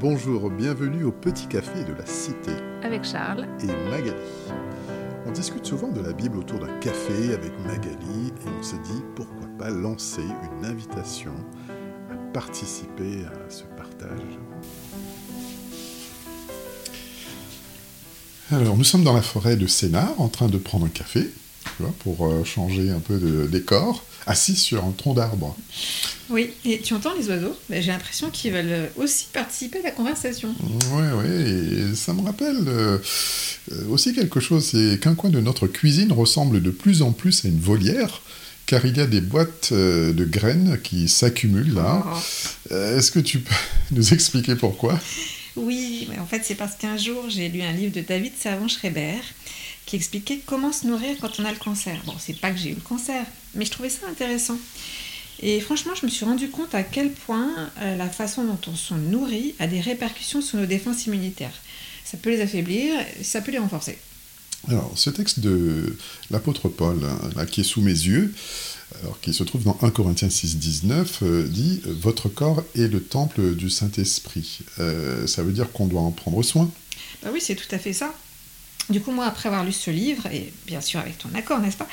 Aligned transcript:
Bonjour, 0.00 0.50
bienvenue 0.50 1.04
au 1.04 1.12
Petit 1.12 1.46
Café 1.46 1.84
de 1.84 1.92
la 1.92 2.04
Cité. 2.04 2.52
Avec 2.82 3.04
Charles. 3.04 3.46
Et 3.62 3.90
Magali. 3.90 4.12
On 5.26 5.30
discute 5.30 5.64
souvent 5.64 5.88
de 5.88 6.00
la 6.00 6.12
Bible 6.12 6.38
autour 6.38 6.58
d'un 6.58 6.78
café 6.78 7.32
avec 7.32 7.52
Magali 7.60 8.28
et 8.28 8.48
on 8.58 8.62
s'est 8.62 8.82
dit 8.84 9.02
pourquoi 9.16 9.46
pas 9.58 9.70
lancer 9.70 10.20
une 10.20 10.66
invitation 10.66 11.32
à 12.10 12.16
participer 12.34 13.24
à 13.24 13.50
ce 13.50 13.64
partage. 13.76 14.38
Alors, 18.52 18.76
nous 18.76 18.84
sommes 18.84 19.04
dans 19.04 19.14
la 19.14 19.22
forêt 19.22 19.56
de 19.56 19.66
Sénart 19.66 20.20
en 20.20 20.28
train 20.28 20.48
de 20.48 20.58
prendre 20.58 20.84
un 20.84 20.90
café 20.90 21.30
pour 22.00 22.26
euh, 22.26 22.44
changer 22.44 22.90
un 22.90 23.00
peu 23.00 23.18
de 23.18 23.46
décor, 23.46 24.04
assis 24.26 24.56
sur 24.56 24.84
un 24.84 24.92
tronc 24.92 25.14
d'arbre. 25.14 25.56
Oui, 26.30 26.50
et 26.64 26.80
tu 26.80 26.94
entends 26.94 27.14
les 27.18 27.28
oiseaux 27.28 27.56
ben, 27.68 27.82
J'ai 27.82 27.92
l'impression 27.92 28.30
qu'ils 28.30 28.52
veulent 28.52 28.90
aussi 28.96 29.26
participer 29.32 29.80
à 29.80 29.82
la 29.82 29.90
conversation. 29.90 30.54
Oui, 30.92 31.04
oui, 31.16 31.28
et 31.28 31.94
ça 31.94 32.12
me 32.12 32.22
rappelle 32.22 32.64
euh, 32.66 32.98
aussi 33.90 34.14
quelque 34.14 34.40
chose, 34.40 34.64
c'est 34.64 34.98
qu'un 35.00 35.14
coin 35.14 35.30
de 35.30 35.40
notre 35.40 35.66
cuisine 35.66 36.12
ressemble 36.12 36.62
de 36.62 36.70
plus 36.70 37.02
en 37.02 37.12
plus 37.12 37.44
à 37.44 37.48
une 37.48 37.60
volière, 37.60 38.22
car 38.66 38.84
il 38.86 38.96
y 38.96 39.00
a 39.00 39.06
des 39.06 39.20
boîtes 39.20 39.70
euh, 39.72 40.12
de 40.12 40.24
graines 40.24 40.78
qui 40.82 41.08
s'accumulent 41.08 41.74
là. 41.74 42.04
Oh. 42.06 42.74
Est-ce 42.74 43.10
que 43.10 43.20
tu 43.20 43.40
peux 43.40 43.54
nous 43.92 44.14
expliquer 44.14 44.56
pourquoi? 44.56 44.98
Oui, 45.56 46.08
en 46.20 46.26
fait 46.26 46.42
c'est 46.44 46.56
parce 46.56 46.74
qu'un 46.74 46.96
jour 46.96 47.26
j'ai 47.28 47.48
lu 47.48 47.62
un 47.62 47.72
livre 47.72 47.94
de 47.94 48.00
David 48.00 48.32
Savant-Schreiber 48.36 49.20
qui 49.86 49.96
expliquait 49.96 50.40
comment 50.44 50.72
se 50.72 50.86
nourrir 50.86 51.16
quand 51.20 51.38
on 51.38 51.44
a 51.44 51.52
le 51.52 51.58
cancer. 51.58 52.00
Bon, 52.06 52.14
c'est 52.18 52.38
pas 52.38 52.50
que 52.50 52.58
j'ai 52.58 52.70
eu 52.70 52.74
le 52.74 52.80
cancer, 52.80 53.24
mais 53.54 53.64
je 53.64 53.70
trouvais 53.70 53.90
ça 53.90 54.06
intéressant. 54.08 54.56
Et 55.42 55.60
franchement, 55.60 55.92
je 56.00 56.06
me 56.06 56.10
suis 56.10 56.24
rendu 56.24 56.48
compte 56.48 56.74
à 56.74 56.82
quel 56.82 57.12
point 57.12 57.70
euh, 57.80 57.96
la 57.96 58.08
façon 58.08 58.44
dont 58.44 58.58
on 58.68 58.76
se 58.76 58.94
nourrit 58.94 59.54
a 59.58 59.66
des 59.66 59.80
répercussions 59.80 60.40
sur 60.40 60.58
nos 60.58 60.66
défenses 60.66 61.06
immunitaires. 61.06 61.52
Ça 62.04 62.16
peut 62.16 62.30
les 62.30 62.40
affaiblir, 62.40 62.94
ça 63.22 63.40
peut 63.40 63.50
les 63.50 63.58
renforcer. 63.58 63.98
Alors, 64.68 64.92
ce 64.94 65.10
texte 65.10 65.40
de 65.40 65.96
l'apôtre 66.30 66.68
Paul, 66.68 66.98
hein, 67.04 67.18
là, 67.36 67.44
qui 67.44 67.60
est 67.60 67.64
sous 67.64 67.82
mes 67.82 67.90
yeux, 67.90 68.32
alors, 69.02 69.20
qui 69.20 69.34
se 69.34 69.42
trouve 69.42 69.64
dans 69.64 69.78
1 69.82 69.90
Corinthiens 69.90 70.30
6, 70.30 70.56
19, 70.56 71.22
euh, 71.22 71.46
dit 71.46 71.82
Votre 71.84 72.28
corps 72.28 72.62
est 72.74 72.88
le 72.88 73.02
temple 73.02 73.54
du 73.54 73.68
Saint-Esprit. 73.68 74.60
Euh, 74.78 75.26
ça 75.26 75.42
veut 75.42 75.52
dire 75.52 75.72
qu'on 75.72 75.86
doit 75.86 76.00
en 76.00 76.12
prendre 76.12 76.42
soin. 76.42 76.70
Bah 77.22 77.30
oui, 77.32 77.40
c'est 77.40 77.56
tout 77.56 77.72
à 77.74 77.78
fait 77.78 77.92
ça. 77.92 78.14
Du 78.90 79.00
coup, 79.00 79.12
moi, 79.12 79.24
après 79.24 79.48
avoir 79.48 79.64
lu 79.64 79.72
ce 79.72 79.90
livre, 79.90 80.26
et 80.26 80.52
bien 80.66 80.80
sûr 80.80 81.00
avec 81.00 81.16
ton 81.16 81.30
accord, 81.34 81.58
n'est-ce 81.60 81.76
pas, 81.76 81.88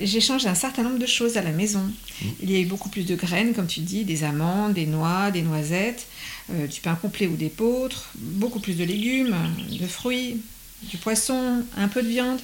j'ai 0.00 0.20
changé 0.20 0.48
un 0.48 0.56
certain 0.56 0.82
nombre 0.82 0.98
de 0.98 1.06
choses 1.06 1.36
à 1.36 1.42
la 1.42 1.52
maison. 1.52 1.80
Mmh. 1.80 2.26
Il 2.42 2.50
y 2.50 2.56
a 2.56 2.58
eu 2.58 2.64
beaucoup 2.64 2.88
plus 2.88 3.04
de 3.04 3.14
graines, 3.14 3.54
comme 3.54 3.68
tu 3.68 3.80
dis, 3.80 4.04
des 4.04 4.24
amandes, 4.24 4.74
des 4.74 4.86
noix, 4.86 5.30
des 5.30 5.42
noisettes, 5.42 6.06
euh, 6.50 6.66
du 6.66 6.80
pain 6.80 6.96
complet 6.96 7.28
ou 7.28 7.36
des 7.36 7.46
d'épeautre, 7.46 8.10
beaucoup 8.16 8.58
plus 8.58 8.74
de 8.74 8.84
légumes, 8.84 9.36
de 9.70 9.86
fruits, 9.86 10.40
du 10.82 10.96
poisson, 10.96 11.64
un 11.76 11.88
peu 11.88 12.02
de 12.02 12.08
viande. 12.08 12.40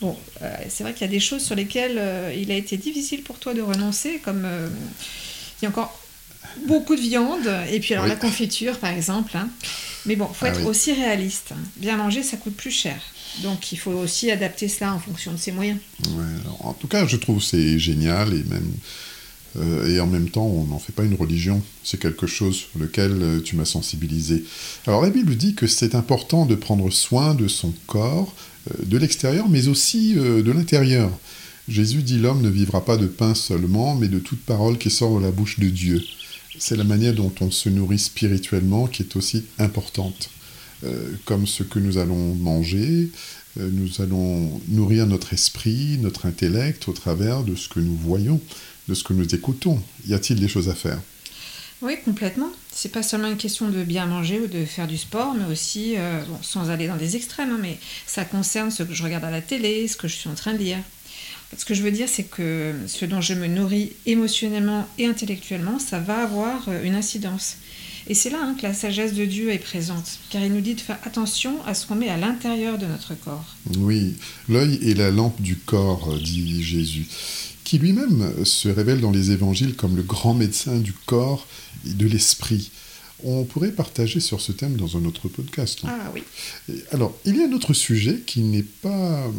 Bon, 0.00 0.16
euh, 0.42 0.56
c'est 0.68 0.84
vrai 0.84 0.92
qu'il 0.92 1.02
y 1.02 1.08
a 1.08 1.12
des 1.12 1.20
choses 1.20 1.42
sur 1.42 1.56
lesquelles 1.56 1.96
euh, 1.98 2.32
il 2.36 2.50
a 2.52 2.54
été 2.54 2.76
difficile 2.76 3.22
pour 3.22 3.38
toi 3.38 3.54
de 3.54 3.62
renoncer, 3.62 4.20
comme 4.24 4.46
il 5.58 5.64
y 5.64 5.66
a 5.66 5.68
encore 5.68 5.98
beaucoup 6.66 6.96
de 6.96 7.00
viande, 7.00 7.48
et 7.70 7.80
puis 7.80 7.94
alors 7.94 8.06
la 8.06 8.16
confiture, 8.16 8.78
par 8.78 8.90
exemple. 8.90 9.36
Hein. 9.36 9.48
Mais 10.06 10.16
bon, 10.16 10.28
il 10.30 10.36
faut 10.36 10.46
ah 10.46 10.50
être 10.50 10.66
aussi 10.66 10.92
réaliste. 10.92 11.52
Bien 11.76 11.96
manger, 11.96 12.22
ça 12.22 12.36
coûte 12.36 12.54
plus 12.54 12.70
cher. 12.70 13.00
Donc 13.42 13.72
il 13.72 13.78
faut 13.78 13.90
aussi 13.90 14.30
adapter 14.30 14.68
cela 14.68 14.94
en 14.94 14.98
fonction 14.98 15.32
de 15.32 15.36
ses 15.36 15.52
moyens. 15.52 15.78
en 16.60 16.72
tout 16.72 16.86
cas, 16.88 17.06
je 17.06 17.16
trouve 17.16 17.42
c'est 17.42 17.78
génial 17.78 18.32
et 18.32 18.44
même 18.44 18.72
euh, 19.58 19.88
et 19.88 20.00
en 20.00 20.06
même 20.06 20.28
temps, 20.28 20.46
on 20.46 20.64
n'en 20.64 20.78
fait 20.78 20.92
pas 20.92 21.04
une 21.04 21.14
religion. 21.14 21.62
C'est 21.82 21.98
quelque 21.98 22.26
chose 22.26 22.56
sur 22.56 22.78
lequel 22.78 23.12
euh, 23.20 23.40
tu 23.40 23.56
m'as 23.56 23.64
sensibilisé. 23.64 24.44
Alors 24.86 25.02
la 25.02 25.10
Bible 25.10 25.36
dit 25.36 25.54
que 25.54 25.66
c'est 25.66 25.94
important 25.94 26.46
de 26.46 26.54
prendre 26.54 26.90
soin 26.90 27.34
de 27.34 27.48
son 27.48 27.72
corps, 27.86 28.34
euh, 28.70 28.84
de 28.84 28.98
l'extérieur, 28.98 29.48
mais 29.48 29.68
aussi 29.68 30.14
de 30.14 30.52
l'intérieur. 30.52 31.10
Jésus 31.68 32.02
dit 32.02 32.18
l'homme 32.18 32.42
ne 32.42 32.48
vivra 32.48 32.84
pas 32.84 32.96
de 32.96 33.06
pain 33.06 33.34
seulement, 33.34 33.94
mais 33.94 34.08
de 34.08 34.18
toute 34.18 34.40
parole 34.40 34.78
qui 34.78 34.90
sort 34.90 35.18
de 35.18 35.24
la 35.24 35.32
bouche 35.32 35.58
de 35.58 35.68
Dieu. 35.68 36.02
C'est 36.58 36.76
la 36.76 36.84
manière 36.84 37.14
dont 37.14 37.32
on 37.40 37.50
se 37.50 37.68
nourrit 37.68 37.98
spirituellement 37.98 38.86
qui 38.86 39.02
est 39.02 39.16
aussi 39.16 39.44
importante. 39.58 40.30
Euh, 40.84 41.12
comme 41.24 41.46
ce 41.46 41.62
que 41.62 41.78
nous 41.78 41.96
allons 41.98 42.34
manger, 42.34 43.10
euh, 43.58 43.70
nous 43.72 44.02
allons 44.02 44.60
nourrir 44.68 45.06
notre 45.06 45.32
esprit, 45.32 45.98
notre 46.00 46.26
intellect 46.26 46.88
au 46.88 46.92
travers 46.92 47.42
de 47.44 47.54
ce 47.54 47.68
que 47.68 47.80
nous 47.80 47.96
voyons, 47.96 48.40
de 48.88 48.94
ce 48.94 49.02
que 49.02 49.14
nous 49.14 49.34
écoutons. 49.34 49.82
Y 50.06 50.14
a-t-il 50.14 50.38
des 50.38 50.48
choses 50.48 50.68
à 50.68 50.74
faire? 50.74 51.00
Oui, 51.82 51.94
complètement. 52.04 52.50
C'est 52.72 52.90
pas 52.90 53.02
seulement 53.02 53.28
une 53.28 53.36
question 53.36 53.68
de 53.68 53.84
bien 53.84 54.06
manger 54.06 54.40
ou 54.40 54.46
de 54.46 54.64
faire 54.64 54.86
du 54.86 54.96
sport, 54.96 55.34
mais 55.34 55.50
aussi, 55.50 55.96
euh, 55.96 56.22
sans 56.42 56.70
aller 56.70 56.86
dans 56.88 56.96
des 56.96 57.16
extrêmes, 57.16 57.50
hein, 57.50 57.58
mais 57.60 57.78
ça 58.06 58.24
concerne 58.24 58.70
ce 58.70 58.82
que 58.82 58.94
je 58.94 59.02
regarde 59.02 59.24
à 59.24 59.30
la 59.30 59.42
télé, 59.42 59.86
ce 59.88 59.96
que 59.96 60.08
je 60.08 60.14
suis 60.14 60.28
en 60.28 60.34
train 60.34 60.52
de 60.54 60.58
lire. 60.58 60.78
Ce 61.56 61.64
que 61.64 61.74
je 61.74 61.82
veux 61.82 61.90
dire, 61.90 62.08
c'est 62.08 62.24
que 62.24 62.74
ce 62.86 63.04
dont 63.04 63.20
je 63.20 63.34
me 63.34 63.46
nourris 63.46 63.92
émotionnellement 64.04 64.88
et 64.98 65.06
intellectuellement, 65.06 65.78
ça 65.78 66.00
va 66.00 66.22
avoir 66.22 66.68
une 66.82 66.94
incidence. 66.94 67.56
Et 68.08 68.14
c'est 68.14 68.30
là 68.30 68.38
hein, 68.40 68.54
que 68.58 68.62
la 68.62 68.74
sagesse 68.74 69.14
de 69.14 69.24
Dieu 69.24 69.50
est 69.50 69.58
présente, 69.58 70.18
car 70.30 70.42
il 70.42 70.52
nous 70.52 70.60
dit 70.60 70.74
de 70.74 70.80
faire 70.80 70.98
attention 71.04 71.56
à 71.66 71.74
ce 71.74 71.86
qu'on 71.86 71.96
met 71.96 72.08
à 72.08 72.16
l'intérieur 72.16 72.78
de 72.78 72.86
notre 72.86 73.14
corps. 73.14 73.56
Oui, 73.78 74.14
l'œil 74.48 74.78
est 74.88 74.94
la 74.94 75.10
lampe 75.10 75.40
du 75.40 75.56
corps, 75.56 76.16
dit 76.18 76.62
Jésus, 76.62 77.06
qui 77.64 77.78
lui-même 77.78 78.44
se 78.44 78.68
révèle 78.68 79.00
dans 79.00 79.10
les 79.10 79.32
évangiles 79.32 79.74
comme 79.74 79.96
le 79.96 80.02
grand 80.02 80.34
médecin 80.34 80.78
du 80.78 80.92
corps 80.92 81.48
et 81.84 81.94
de 81.94 82.06
l'esprit. 82.06 82.70
On 83.24 83.44
pourrait 83.44 83.72
partager 83.72 84.20
sur 84.20 84.40
ce 84.40 84.52
thème 84.52 84.76
dans 84.76 84.96
un 84.96 85.04
autre 85.04 85.28
podcast. 85.28 85.80
Hein. 85.84 85.98
Ah 86.00 86.12
oui. 86.14 86.22
Alors, 86.92 87.18
il 87.24 87.36
y 87.36 87.42
a 87.42 87.46
un 87.46 87.52
autre 87.52 87.72
sujet 87.72 88.20
qui 88.24 88.40
n'est 88.40 88.62
pas 88.62 89.26
hum, 89.26 89.34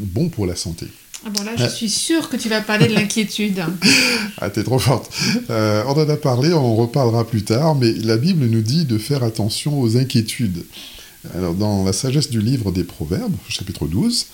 bon 0.00 0.28
pour 0.28 0.46
la 0.46 0.56
santé. 0.56 0.88
Ah 1.26 1.30
bon, 1.30 1.42
là, 1.42 1.52
je 1.56 1.66
suis 1.66 1.88
sûre 1.88 2.28
que 2.28 2.36
tu 2.36 2.48
vas 2.48 2.60
parler 2.60 2.86
de 2.86 2.94
l'inquiétude. 2.94 3.64
ah, 4.38 4.50
t'es 4.50 4.62
trop 4.62 4.78
forte. 4.78 5.10
Euh, 5.48 5.82
on 5.86 5.92
en 5.92 6.08
a 6.08 6.16
parlé, 6.16 6.52
on 6.52 6.76
reparlera 6.76 7.26
plus 7.26 7.44
tard, 7.44 7.74
mais 7.74 7.92
la 7.92 8.16
Bible 8.16 8.44
nous 8.46 8.60
dit 8.60 8.84
de 8.84 8.98
faire 8.98 9.22
attention 9.22 9.80
aux 9.80 9.96
inquiétudes. 9.96 10.64
Alors, 11.34 11.54
dans 11.54 11.84
la 11.84 11.92
sagesse 11.92 12.28
du 12.28 12.40
livre 12.40 12.72
des 12.72 12.84
Proverbes, 12.84 13.34
chapitre 13.48 13.86
12, 13.86 14.26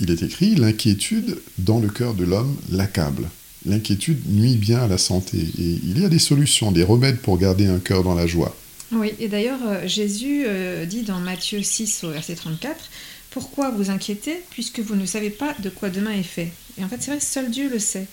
il 0.00 0.10
est 0.10 0.22
écrit 0.22 0.54
L'inquiétude 0.54 1.38
dans 1.58 1.78
le 1.78 1.88
cœur 1.88 2.14
de 2.14 2.24
l'homme 2.24 2.56
l'accable. 2.70 3.28
L'inquiétude 3.64 4.20
nuit 4.28 4.56
bien 4.56 4.80
à 4.80 4.88
la 4.88 4.98
santé. 4.98 5.38
Et 5.38 5.78
il 5.82 6.00
y 6.00 6.04
a 6.04 6.08
des 6.08 6.18
solutions, 6.18 6.70
des 6.70 6.84
remèdes 6.84 7.18
pour 7.18 7.38
garder 7.38 7.66
un 7.66 7.78
cœur 7.78 8.02
dans 8.02 8.14
la 8.14 8.26
joie. 8.26 8.54
Oui, 8.92 9.12
et 9.18 9.28
d'ailleurs, 9.28 9.58
euh, 9.66 9.88
Jésus 9.88 10.44
euh, 10.46 10.86
dit 10.86 11.02
dans 11.02 11.18
Matthieu 11.18 11.62
6 11.62 12.04
au 12.04 12.10
verset 12.10 12.36
34 12.36 12.76
pourquoi 13.36 13.68
vous 13.70 13.90
inquiétez 13.90 14.40
puisque 14.48 14.80
vous 14.80 14.94
ne 14.94 15.04
savez 15.04 15.28
pas 15.28 15.54
de 15.58 15.68
quoi 15.68 15.90
demain 15.90 16.12
est 16.12 16.22
fait 16.22 16.48
Et 16.80 16.84
en 16.84 16.88
fait, 16.88 16.96
c'est 17.02 17.10
vrai, 17.10 17.20
seul 17.20 17.50
Dieu 17.50 17.68
le 17.68 17.78
sait. 17.78 18.06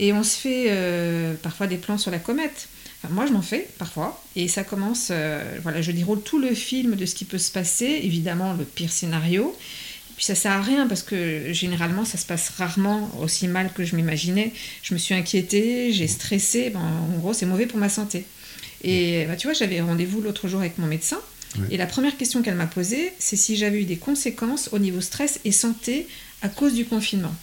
Et 0.00 0.12
on 0.12 0.24
se 0.24 0.36
fait 0.36 0.64
euh, 0.70 1.34
parfois 1.40 1.68
des 1.68 1.76
plans 1.76 1.98
sur 1.98 2.10
la 2.10 2.18
comète. 2.18 2.66
Enfin, 3.00 3.14
moi, 3.14 3.26
je 3.26 3.32
m'en 3.32 3.42
fais 3.42 3.68
parfois. 3.78 4.20
Et 4.34 4.48
ça 4.48 4.64
commence, 4.64 5.10
euh, 5.12 5.56
voilà, 5.62 5.82
je 5.82 5.92
déroule 5.92 6.20
tout 6.20 6.40
le 6.40 6.52
film 6.52 6.96
de 6.96 7.06
ce 7.06 7.14
qui 7.14 7.24
peut 7.24 7.38
se 7.38 7.52
passer, 7.52 8.00
évidemment 8.02 8.54
le 8.54 8.64
pire 8.64 8.90
scénario. 8.90 9.56
Puis 10.16 10.24
ça 10.24 10.34
sert 10.34 10.50
à 10.50 10.62
rien 10.62 10.88
parce 10.88 11.04
que 11.04 11.52
généralement 11.52 12.04
ça 12.04 12.18
se 12.18 12.26
passe 12.26 12.48
rarement 12.58 13.08
aussi 13.20 13.46
mal 13.46 13.72
que 13.72 13.84
je 13.84 13.94
m'imaginais. 13.94 14.52
Je 14.82 14.94
me 14.94 14.98
suis 14.98 15.14
inquiétée, 15.14 15.92
j'ai 15.92 16.08
stressé. 16.08 16.72
en 16.74 17.18
gros, 17.18 17.34
c'est 17.34 17.46
mauvais 17.46 17.66
pour 17.66 17.78
ma 17.78 17.88
santé. 17.88 18.24
Et 18.82 19.26
bah, 19.26 19.36
tu 19.36 19.46
vois, 19.46 19.54
j'avais 19.54 19.80
rendez-vous 19.80 20.20
l'autre 20.20 20.48
jour 20.48 20.58
avec 20.58 20.78
mon 20.78 20.88
médecin. 20.88 21.18
Et 21.70 21.76
la 21.76 21.86
première 21.86 22.16
question 22.16 22.42
qu'elle 22.42 22.54
m'a 22.54 22.66
posée, 22.66 23.12
c'est 23.18 23.36
si 23.36 23.56
j'avais 23.56 23.82
eu 23.82 23.84
des 23.84 23.96
conséquences 23.96 24.68
au 24.72 24.78
niveau 24.78 25.00
stress 25.00 25.40
et 25.44 25.52
santé 25.52 26.06
à 26.42 26.48
cause 26.48 26.74
du 26.74 26.84
confinement. 26.84 27.34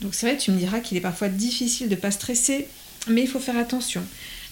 Donc 0.00 0.14
c'est 0.14 0.26
vrai, 0.26 0.36
tu 0.36 0.50
me 0.50 0.58
diras 0.58 0.80
qu'il 0.80 0.96
est 0.96 1.02
parfois 1.02 1.28
difficile 1.28 1.88
de 1.88 1.94
ne 1.94 2.00
pas 2.00 2.10
stresser, 2.10 2.66
mais 3.08 3.22
il 3.22 3.28
faut 3.28 3.38
faire 3.38 3.56
attention. 3.56 4.02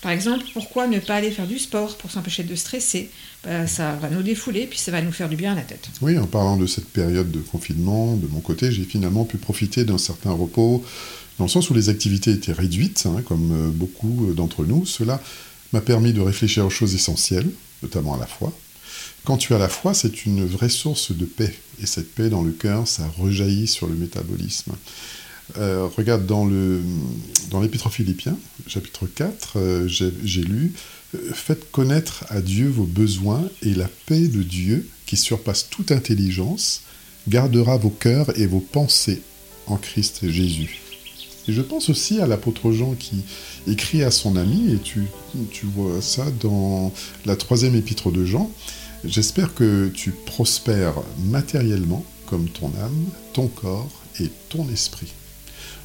Par 0.00 0.12
exemple, 0.12 0.44
pourquoi 0.54 0.86
ne 0.86 0.98
pas 0.98 1.16
aller 1.16 1.30
faire 1.30 1.46
du 1.46 1.58
sport 1.58 1.98
pour 1.98 2.10
s'empêcher 2.10 2.42
de 2.42 2.54
stresser? 2.54 3.10
Bah, 3.44 3.66
Ça 3.66 3.96
va 3.96 4.08
nous 4.08 4.22
défouler, 4.22 4.66
puis 4.66 4.78
ça 4.78 4.90
va 4.90 5.02
nous 5.02 5.12
faire 5.12 5.28
du 5.28 5.36
bien 5.36 5.52
à 5.52 5.56
la 5.56 5.62
tête. 5.62 5.90
Oui, 6.00 6.18
en 6.18 6.26
parlant 6.26 6.56
de 6.56 6.66
cette 6.66 6.88
période 6.88 7.30
de 7.30 7.40
confinement, 7.40 8.16
de 8.16 8.26
mon 8.26 8.40
côté, 8.40 8.72
j'ai 8.72 8.84
finalement 8.84 9.24
pu 9.24 9.36
profiter 9.36 9.84
d'un 9.84 9.98
certain 9.98 10.32
repos, 10.32 10.82
dans 11.38 11.44
le 11.44 11.50
sens 11.50 11.68
où 11.68 11.74
les 11.74 11.90
activités 11.90 12.30
étaient 12.30 12.52
réduites, 12.52 13.04
hein, 13.06 13.22
comme 13.26 13.52
euh, 13.52 13.70
beaucoup 13.70 14.32
d'entre 14.34 14.64
nous. 14.64 14.86
Cela 14.86 15.20
m'a 15.72 15.80
permis 15.80 16.12
de 16.12 16.20
réfléchir 16.20 16.64
aux 16.64 16.70
choses 16.70 16.94
essentielles, 16.94 17.50
notamment 17.82 18.14
à 18.14 18.18
la 18.18 18.26
foi, 18.26 18.52
quand 19.24 19.36
tu 19.36 19.54
as 19.54 19.58
la 19.58 19.68
foi, 19.68 19.94
c'est 19.94 20.24
une 20.26 20.44
vraie 20.46 20.68
source 20.68 21.12
de 21.12 21.24
paix. 21.24 21.54
Et 21.82 21.86
cette 21.86 22.14
paix 22.14 22.28
dans 22.28 22.42
le 22.42 22.52
cœur, 22.52 22.86
ça 22.88 23.06
rejaillit 23.18 23.66
sur 23.66 23.86
le 23.86 23.94
métabolisme. 23.94 24.72
Euh, 25.58 25.88
regarde 25.96 26.26
dans 26.26 26.44
le 26.44 26.80
dans 27.50 27.60
l'Épître 27.60 27.88
aux 27.88 27.90
Philippiens, 27.90 28.36
chapitre 28.66 29.06
4, 29.06 29.54
euh, 29.56 29.88
j'ai 29.88 30.42
lu 30.42 30.74
euh, 31.14 31.18
Faites 31.32 31.70
connaître 31.72 32.24
à 32.28 32.40
Dieu 32.40 32.68
vos 32.68 32.84
besoins 32.84 33.42
et 33.62 33.74
la 33.74 33.88
paix 34.06 34.28
de 34.28 34.42
Dieu, 34.42 34.88
qui 35.06 35.16
surpasse 35.16 35.68
toute 35.68 35.90
intelligence, 35.90 36.82
gardera 37.28 37.78
vos 37.78 37.90
cœurs 37.90 38.38
et 38.38 38.46
vos 38.46 38.60
pensées 38.60 39.22
en 39.66 39.76
Christ 39.76 40.30
Jésus. 40.30 40.80
Et 41.48 41.52
je 41.52 41.62
pense 41.62 41.88
aussi 41.88 42.20
à 42.20 42.26
l'apôtre 42.26 42.70
Jean 42.70 42.94
qui 42.94 43.22
écrit 43.66 44.04
à 44.04 44.10
son 44.10 44.36
ami, 44.36 44.72
et 44.72 44.78
tu, 44.78 45.02
tu 45.50 45.66
vois 45.66 46.00
ça 46.00 46.26
dans 46.40 46.92
la 47.26 47.34
troisième 47.34 47.74
épître 47.74 48.12
de 48.12 48.24
Jean, 48.24 48.50
J'espère 49.04 49.54
que 49.54 49.90
tu 49.94 50.10
prospères 50.10 50.94
matériellement 51.24 52.04
comme 52.26 52.48
ton 52.48 52.66
âme, 52.82 53.06
ton 53.32 53.48
corps 53.48 53.90
et 54.20 54.30
ton 54.48 54.68
esprit. 54.70 55.12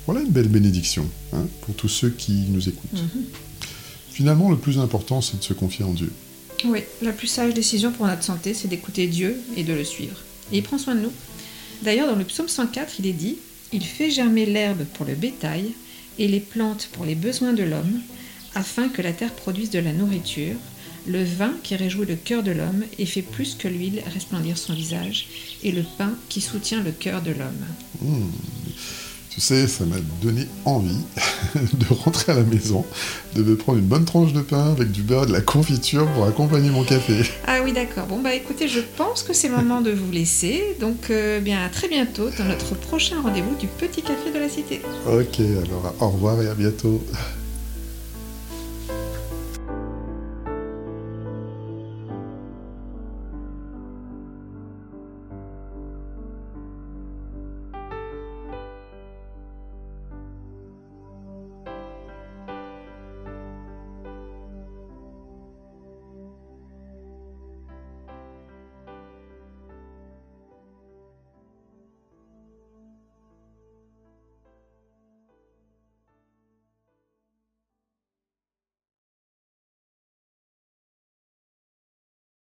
Voilà 0.05 0.21
une 0.21 0.31
belle 0.31 0.49
bénédiction 0.49 1.09
hein, 1.33 1.47
pour 1.61 1.75
tous 1.75 1.87
ceux 1.87 2.09
qui 2.09 2.45
nous 2.49 2.67
écoutent. 2.69 2.93
Mhm. 2.93 3.23
Finalement, 4.11 4.49
le 4.49 4.57
plus 4.57 4.79
important, 4.79 5.21
c'est 5.21 5.39
de 5.39 5.43
se 5.43 5.53
confier 5.53 5.83
en 5.83 5.93
Dieu. 5.93 6.11
Oui, 6.65 6.83
la 7.01 7.11
plus 7.11 7.27
sage 7.27 7.53
décision 7.53 7.91
pour 7.91 8.05
notre 8.05 8.23
santé, 8.23 8.53
c'est 8.53 8.67
d'écouter 8.67 9.07
Dieu 9.07 9.41
et 9.57 9.63
de 9.63 9.73
le 9.73 9.83
suivre. 9.83 10.17
Et 10.51 10.57
il 10.57 10.63
prend 10.63 10.77
soin 10.77 10.95
de 10.95 11.01
nous. 11.01 11.11
D'ailleurs, 11.83 12.07
dans 12.07 12.15
le 12.15 12.23
psaume 12.23 12.47
104, 12.47 12.99
il 12.99 13.07
est 13.07 13.13
dit 13.13 13.37
Il 13.73 13.83
fait 13.83 14.11
germer 14.11 14.45
l'herbe 14.45 14.83
pour 14.93 15.05
le 15.05 15.15
bétail 15.15 15.71
et 16.17 16.27
les 16.27 16.39
plantes 16.39 16.89
pour 16.93 17.05
les 17.05 17.15
besoins 17.15 17.53
de 17.53 17.63
l'homme, 17.63 18.01
afin 18.53 18.87
que 18.87 19.01
la 19.01 19.11
terre 19.11 19.33
produise 19.33 19.69
de 19.69 19.79
la 19.79 19.91
nourriture, 19.91 20.55
le 21.07 21.23
vin 21.23 21.53
qui 21.63 21.75
réjouit 21.75 22.05
le 22.05 22.15
cœur 22.15 22.43
de 22.43 22.51
l'homme 22.51 22.83
et 22.97 23.05
fait 23.05 23.21
plus 23.21 23.55
que 23.55 23.67
l'huile 23.67 24.01
resplendir 24.13 24.57
son 24.57 24.73
visage, 24.73 25.27
et 25.63 25.71
le 25.71 25.83
pain 25.97 26.13
qui 26.29 26.41
soutient 26.41 26.81
le 26.83 26.91
cœur 26.91 27.21
de 27.21 27.31
l'homme. 27.31 27.65
Mmh. 28.01 28.29
Tu 29.35 29.41
sais, 29.41 29.67
ça 29.67 29.83
m'a 29.83 29.97
donné 30.21 30.47
envie 30.63 31.03
de 31.55 31.93
rentrer 31.93 32.31
à 32.31 32.35
la 32.35 32.43
maison, 32.43 32.85
de 33.35 33.43
me 33.43 33.57
prendre 33.57 33.79
une 33.79 33.85
bonne 33.85 34.05
tranche 34.05 34.31
de 34.31 34.39
pain 34.39 34.71
avec 34.71 34.91
du 34.91 35.01
beurre 35.01 35.23
et 35.23 35.27
de 35.27 35.33
la 35.33 35.41
confiture 35.41 36.07
pour 36.13 36.25
accompagner 36.25 36.69
mon 36.69 36.85
café. 36.85 37.15
Ah 37.45 37.57
oui, 37.61 37.73
d'accord. 37.73 38.05
Bon, 38.05 38.21
bah 38.21 38.33
écoutez, 38.33 38.69
je 38.69 38.79
pense 38.95 39.23
que 39.23 39.33
c'est 39.33 39.49
le 39.49 39.57
moment 39.57 39.81
de 39.81 39.91
vous 39.91 40.09
laisser. 40.09 40.77
Donc, 40.79 41.09
euh, 41.09 41.41
bien, 41.41 41.65
à 41.65 41.67
très 41.67 41.89
bientôt 41.89 42.29
dans 42.37 42.45
notre 42.45 42.75
prochain 42.75 43.19
rendez-vous 43.21 43.55
du 43.57 43.67
Petit 43.67 44.03
Café 44.03 44.31
de 44.33 44.39
la 44.39 44.47
Cité. 44.47 44.81
Ok, 45.05 45.41
alors 45.41 45.93
au 45.99 46.09
revoir 46.11 46.41
et 46.41 46.47
à 46.47 46.53
bientôt. 46.53 47.03